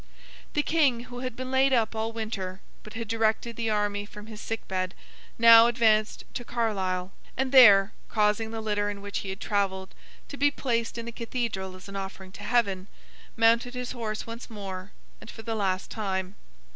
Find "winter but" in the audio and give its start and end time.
2.15-2.93